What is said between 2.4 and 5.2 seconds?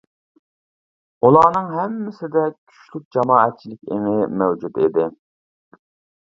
كۈچلۈك جامائەتچىلىك ئېڭى مەۋجۇت ئىدى.